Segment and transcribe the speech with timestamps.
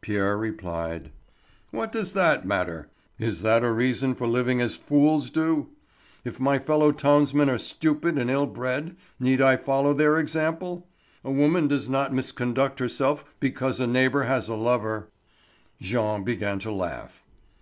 [0.00, 1.10] Pierre replied:
[1.72, 2.88] "What does that matter?
[3.18, 5.68] Is that a reason for living as fools do?
[6.24, 10.88] If my fellow townsmen are stupid and ill bred, need I follow their example?
[11.22, 15.08] A woman does not misconduct herself because her neighbour has a lover."
[15.82, 17.22] Jean began to laugh.